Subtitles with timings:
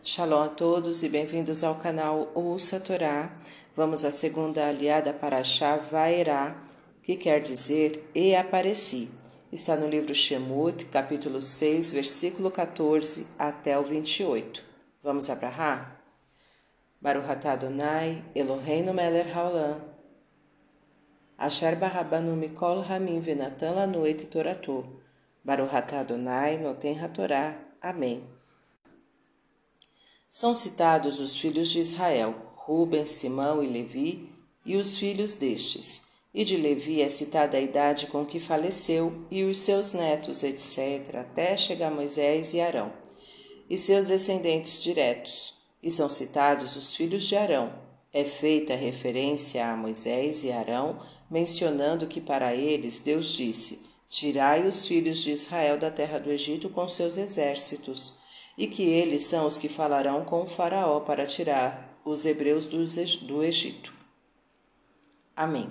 [0.00, 3.36] Shalom a todos e bem-vindos ao canal Ouça Torá.
[3.74, 5.42] Vamos à segunda aliada para
[5.90, 6.56] Vaerá,
[7.02, 9.10] que quer dizer E apareci.
[9.52, 14.62] Está no livro Shemut, capítulo 6, versículo 14 até o 28.
[15.02, 16.00] Vamos abrahar?
[17.02, 19.80] Baruch atah Adonai, Eloheinu melech haolam.
[21.36, 24.84] Asher barabanu mikol hamim venatan lanu et toratu.
[25.44, 27.58] Baruch atah Adonai, noten hatorá.
[27.82, 28.37] Amém.
[30.40, 34.32] São citados os filhos de Israel, Rubens, Simão e Levi,
[34.64, 36.12] e os filhos destes.
[36.32, 41.16] E de Levi é citada a idade com que faleceu, e os seus netos, etc.,
[41.16, 42.92] até chegar Moisés e Arão,
[43.68, 45.54] e seus descendentes diretos.
[45.82, 47.72] E são citados os filhos de Arão.
[48.12, 54.86] É feita referência a Moisés e Arão, mencionando que para eles Deus disse: Tirai os
[54.86, 58.27] filhos de Israel da terra do Egito com seus exércitos
[58.58, 63.44] e que eles são os que falarão com o Faraó para tirar os hebreus do
[63.44, 63.94] Egito.
[65.36, 65.70] Amém.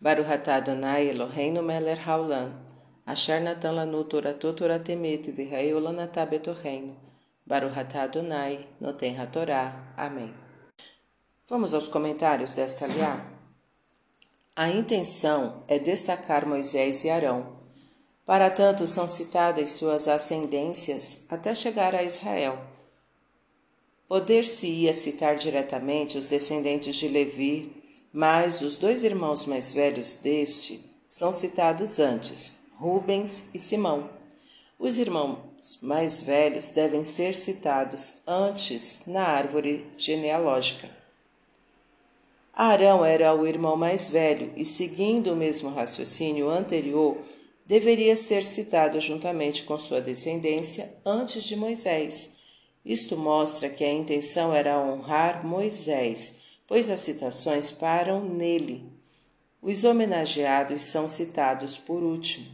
[0.00, 2.54] Baruch atah Adonai Eloheinu melech haolam,
[3.04, 6.96] asher natan lanu toratu toratemet v'ha'eu lanatah betorreino.
[7.44, 9.92] Baruch atah Adonai noten hatorá.
[9.96, 10.32] Amém.
[11.46, 13.22] Vamos aos comentários desta aliá.
[14.56, 17.57] A intenção é destacar Moisés e Arão,
[18.28, 22.58] para tanto, são citadas suas ascendências até chegar a Israel.
[24.06, 27.72] Poder-se-ia citar diretamente os descendentes de Levi,
[28.12, 34.10] mas os dois irmãos mais velhos deste são citados antes, Rubens e Simão.
[34.78, 40.90] Os irmãos mais velhos devem ser citados antes na árvore genealógica.
[42.52, 47.16] Arão era o irmão mais velho e, seguindo o mesmo raciocínio anterior,
[47.68, 52.38] deveria ser citado juntamente com sua descendência antes de Moisés.
[52.82, 58.90] Isto mostra que a intenção era honrar Moisés, pois as citações param nele.
[59.60, 62.46] Os homenageados são citados por último.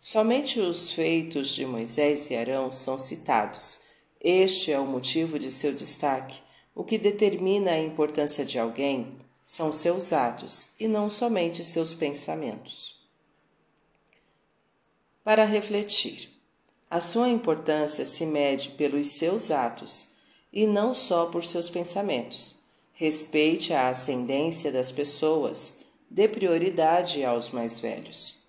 [0.00, 3.82] Somente os feitos de Moisés e Arão são citados.
[4.20, 6.42] Este é o motivo de seu destaque.
[6.74, 13.03] O que determina a importância de alguém são seus atos e não somente seus pensamentos
[15.24, 16.28] para refletir.
[16.90, 20.16] A sua importância se mede pelos seus atos
[20.52, 22.56] e não só por seus pensamentos.
[22.92, 28.44] Respeite a ascendência das pessoas, dê prioridade aos mais velhos.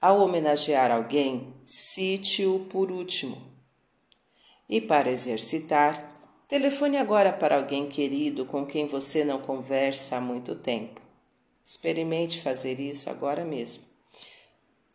[0.00, 3.40] Ao homenagear alguém, cite-o por último.
[4.68, 6.14] E para exercitar,
[6.48, 11.00] telefone agora para alguém querido com quem você não conversa há muito tempo.
[11.64, 13.95] Experimente fazer isso agora mesmo.